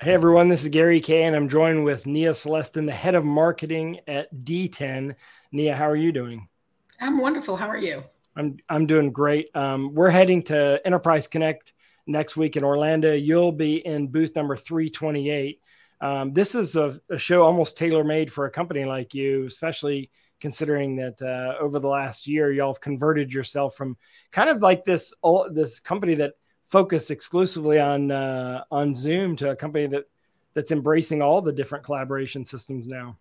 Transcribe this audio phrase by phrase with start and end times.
[0.00, 3.24] Hey everyone, this is Gary Kayye, and I'm joined with Nia Celestin, the head of
[3.24, 5.16] marketing at DTEN.
[5.50, 6.46] Nia, how are you doing?
[7.00, 7.56] I'm wonderful.
[7.56, 8.04] How are you?
[8.36, 9.50] I'm I'm doing great.
[9.56, 11.72] Um, we're heading to Enterprise Connect
[12.06, 13.12] next week in Orlando.
[13.12, 15.60] You'll be in booth number 328.
[16.00, 20.12] Um, this is a, a show almost tailor made for a company like you, especially
[20.40, 23.96] considering that uh, over the last year y'all have converted yourself from
[24.30, 25.12] kind of like this
[25.50, 26.34] this company that
[26.68, 30.04] focus exclusively on uh, on Zoom to a company that
[30.54, 33.16] that's embracing all the different collaboration systems now.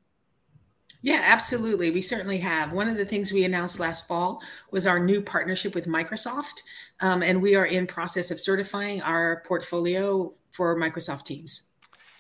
[1.02, 1.92] Yeah, absolutely.
[1.92, 2.72] We certainly have.
[2.72, 6.64] One of the things we announced last fall was our new partnership with Microsoft,
[7.02, 11.68] um, and we are in process of certifying our portfolio for Microsoft Teams.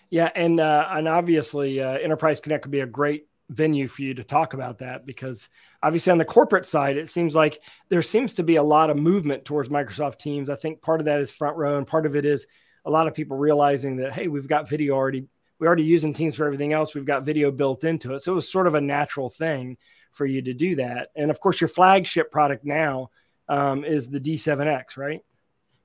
[0.09, 4.13] Yeah, and uh, and obviously, uh, Enterprise Connect could be a great venue for you
[4.13, 5.49] to talk about that because
[5.81, 8.97] obviously on the corporate side it seems like there seems to be a lot of
[8.97, 10.49] movement towards microsoft teams.
[10.49, 12.47] I think part of that is front row and part of it is
[12.85, 15.27] a lot of people realizing that hey we've got video already
[15.59, 16.93] we're already using teams for everything else.
[16.93, 18.19] We've got video built into it.
[18.19, 19.77] So it was sort of a natural thing
[20.11, 21.09] for you to do that.
[21.15, 23.09] And of course your flagship product now
[23.49, 25.21] um, is the d7x right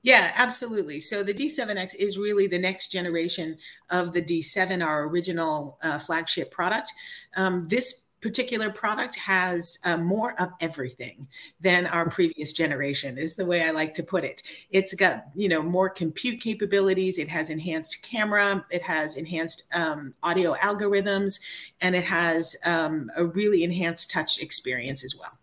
[0.03, 0.99] yeah, absolutely.
[0.99, 3.57] So the D7X is really the next generation
[3.89, 6.91] of the D7, our original uh, flagship product.
[7.37, 11.27] Um, this particular product has uh, more of everything
[11.59, 14.41] than our previous generation is the way i like to put it.
[14.71, 17.17] It's got you know more compute capabilities.
[17.17, 18.65] It has enhanced camera.
[18.71, 21.41] It has enhanced um, audio algorithms.
[21.81, 25.37] And it has um, a really enhanced touch experience as well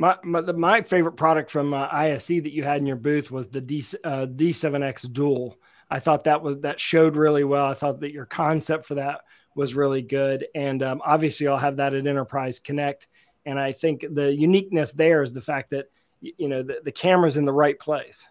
[0.00, 3.60] my my, my favorite product from uh, that you had in your booth was the
[3.60, 5.60] D uh, D7X Dual.
[5.90, 7.66] I thought that was that showed really well.
[7.66, 9.20] I thought that your concept for that
[9.54, 13.08] was really good, and um, obviously I'll have that at Enterprise Connect.
[13.44, 15.90] And I think the uniqueness there is the fact that
[16.22, 18.26] you know the, the camera's in the right place.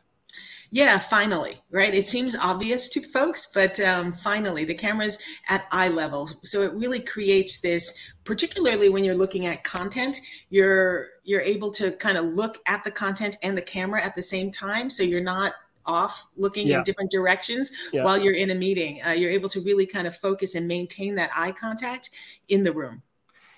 [0.72, 1.94] Yeah, finally, right?
[1.94, 5.18] It seems obvious to folks, but um, finally, the camera's
[5.50, 8.12] at eye level, so it really creates this.
[8.24, 10.20] Particularly when you're looking at content,
[10.50, 14.22] you're you're able to kind of look at the content and the camera at the
[14.22, 15.54] same time, so you're not
[15.86, 16.78] off looking yeah.
[16.78, 18.04] in different directions yeah.
[18.04, 19.02] while you're in a meeting.
[19.08, 22.12] Uh, you're able to really kind of focus and maintain that eye contact
[22.48, 23.02] in the room.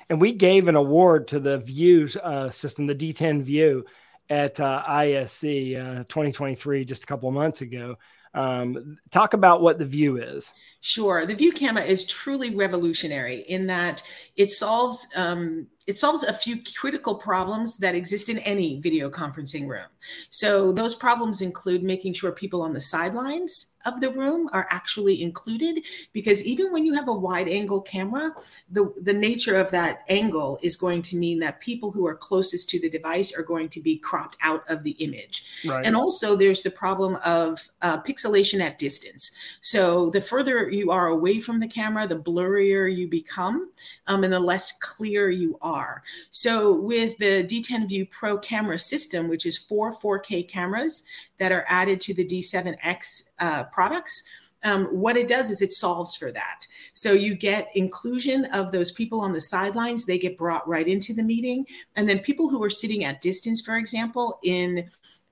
[0.09, 3.83] And we gave an award to the Vue uh, system, the DTEN Vue,
[4.31, 7.97] at uh, ISE uh, 2023 just a couple of months ago.
[8.34, 10.53] Um, talk about what the Vue is.
[10.80, 14.02] Sure, the Vue camera is truly revolutionary in that
[14.38, 19.68] it solves um, it solves a few critical problems that exist in any video conferencing
[19.68, 19.88] room.
[20.30, 25.22] So those problems include making sure people on the sidelines of the room are actually
[25.22, 25.84] included
[26.14, 28.31] because even when you have a wide angle camera
[28.69, 32.69] the the nature of that angle is going to mean that people who are closest
[32.69, 35.46] to the device are going to be cropped out of the image.
[35.66, 35.86] Right.
[35.86, 39.31] and also there's the problem of uh, pixelation at distance.
[39.62, 43.72] So the further you are away from the camera the blurrier you become
[44.08, 46.03] um, and the less clear you are.
[46.31, 51.06] So with the DTEN Vue Pro camera system which is four 4k cameras
[51.41, 54.24] that are added to the D7X uh, products.
[54.63, 56.68] Um, what it does is it solves for that.
[56.94, 61.16] So you get inclusion of those people on the sidelines, they get brought right into
[61.16, 61.66] the meeting.
[61.96, 64.88] And then people who are sitting at distance, for example, in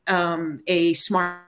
[0.08, 1.44] um, a smart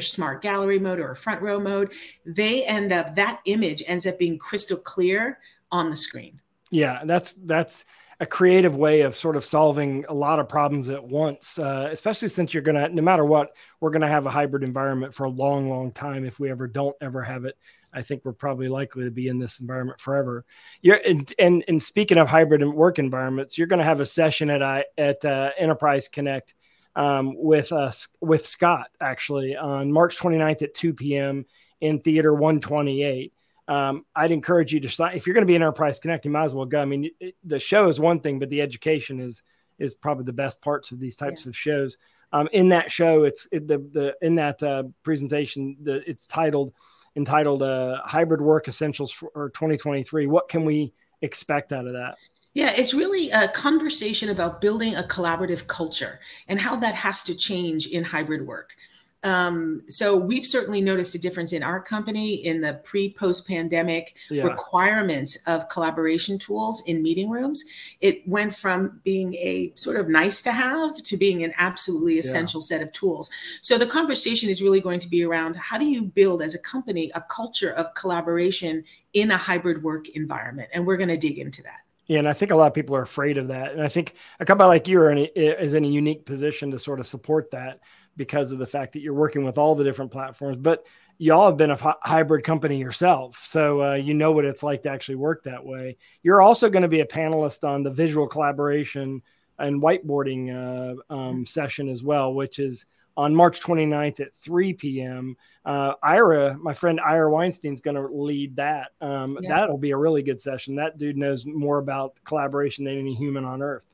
[0.00, 1.92] smart gallery mode or a front row mode,
[2.24, 5.40] they end up that image ends up being crystal clear
[5.72, 6.40] on the screen.
[6.70, 7.84] Yeah, that's that's
[8.20, 12.28] a creative way of sort of solving a lot of problems at once, uh, especially
[12.28, 15.24] since you're going to, no matter what, we're going to have a hybrid environment for
[15.24, 16.26] a long, long time.
[16.26, 17.56] If we ever don't ever have it,
[17.94, 20.44] I think we're probably likely to be in this environment forever.
[20.82, 24.50] You're, and, and, and speaking of hybrid work environments, you're going to have a session
[24.50, 26.54] at, I, at uh, Enterprise Connect
[26.94, 31.46] um, with us, with Scott actually on March 29th at 2 p.m.
[31.80, 33.32] in Theater 128
[33.70, 35.16] um, I'd encourage you to sign.
[35.16, 36.82] If you're going to be an Enterprise Connect, you might as well go.
[36.82, 39.44] I mean, it, the show is one thing, but the education is
[39.78, 41.50] is probably the best parts of these types yeah.
[41.50, 41.96] of shows.
[42.32, 46.74] Um, in that show, it's it, the the in that uh, presentation, the, it's titled
[47.14, 50.92] entitled uh, "Hybrid Work Essentials for 2023." What can we
[51.22, 52.16] expect out of that?
[52.54, 56.18] Yeah, it's really a conversation about building a collaborative culture
[56.48, 58.74] and how that has to change in hybrid work.
[59.22, 64.16] Um, so we've certainly noticed a difference in our company in the pre post pandemic
[64.30, 64.44] yeah.
[64.44, 67.64] requirements of collaboration tools in meeting rooms.
[68.00, 72.60] It went from being a sort of nice to have to being an absolutely essential
[72.60, 72.64] yeah.
[72.64, 73.30] set of tools.
[73.60, 76.58] So the conversation is really going to be around how do you build as a
[76.58, 80.70] company a culture of collaboration in a hybrid work environment?
[80.72, 81.80] And we're going to dig into that.
[82.06, 83.72] Yeah, and I think a lot of people are afraid of that.
[83.72, 86.70] And I think a company like you are in a, is in a unique position
[86.72, 87.80] to sort of support that
[88.20, 90.58] because of the fact that you're working with all the different platforms.
[90.58, 90.84] But
[91.16, 94.90] y'all have been a hybrid company yourself, so uh, you know what it's like to
[94.90, 95.96] actually work that way.
[96.22, 99.22] You're also going to be a panelist on the visual collaboration
[99.58, 102.84] and whiteboarding uh, um, session as well, which is
[103.16, 105.34] on March 29th at 3 p.m.
[105.64, 108.88] Uh, Ira, my friend Ira Weinstein, is going to lead that.
[109.00, 109.48] Um, yeah.
[109.48, 110.76] That'll be a really good session.
[110.76, 113.86] That dude knows more about collaboration than any human on earth.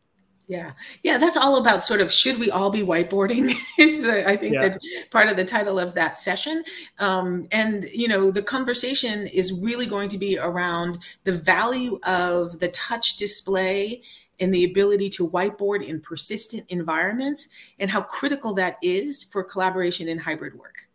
[0.48, 0.72] Yeah,
[1.02, 3.52] yeah, that's all about sort of should we all be whiteboarding?
[3.78, 4.68] is the I think yeah.
[4.68, 6.62] that part of the title of that session,
[7.00, 12.60] um, and you know the conversation is really going to be around the value of
[12.60, 14.02] the touch display
[14.38, 17.48] and the ability to whiteboard in persistent environments
[17.80, 20.85] and how critical that is for collaboration in hybrid work.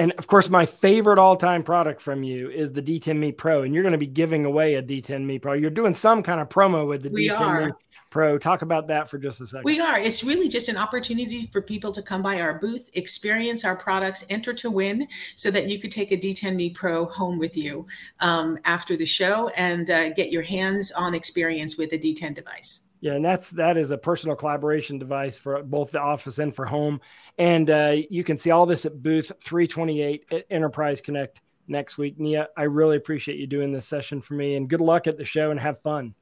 [0.00, 3.74] And of course, my favorite all-time product from you is the DTEN Me Pro, and
[3.74, 5.52] you're going to be giving away a DTEN Me Pro.
[5.52, 7.66] You're doing some kind of promo with the we DTEN are.
[7.66, 7.72] Me
[8.08, 8.38] Pro.
[8.38, 9.64] Talk about that for just a second.
[9.64, 9.98] We are.
[9.98, 14.24] It's really just an opportunity for people to come by our booth, experience our products,
[14.30, 15.06] enter to win,
[15.36, 17.86] so that you could take a DTEN Me Pro home with you
[18.20, 22.84] um, after the show and uh, get your hands-on experience with the DTEN device.
[23.00, 26.66] Yeah, and that's that is a personal collaboration device for both the office and for
[26.66, 27.00] home.
[27.38, 31.96] And uh, you can see all this at booth 328 at uh, Enterprise Connect next
[31.96, 32.18] week.
[32.18, 35.24] Nia, I really appreciate you doing this session for me and good luck at the
[35.24, 36.14] show and have fun.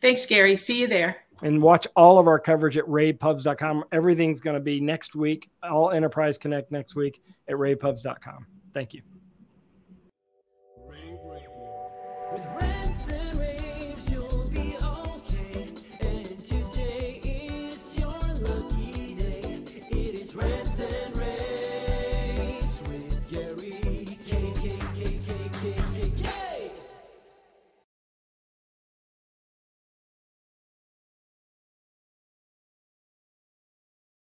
[0.00, 0.56] Thanks, Gary.
[0.56, 1.18] See you there.
[1.42, 3.84] And watch all of our coverage at ravepubs.com.
[3.92, 8.46] Everything's going to be next week, all Enterprise Connect next week at ravepubs.com.
[8.72, 9.02] Thank you.
[10.88, 11.46] Ray, Ray,
[13.36, 13.53] Ray.